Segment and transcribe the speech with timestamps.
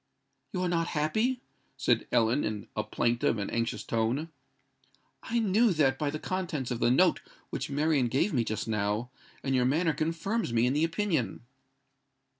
[0.51, 1.41] "You are not happy?"
[1.77, 4.29] said Ellen, in a plaintive and anxious tone.
[5.21, 9.11] "I knew that by the contents of the note which Marian gave me just now;
[9.43, 11.41] and your manner confirms me in the opinion."